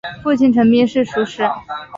[0.23, 1.43] 父亲陈彬是塾师。